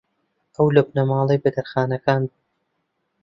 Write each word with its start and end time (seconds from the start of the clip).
ئەو 0.55 0.67
لە 0.75 0.81
بنەماڵەی 0.87 1.41
بەدرخانییەکان 1.43 2.21
بوو 2.29 2.39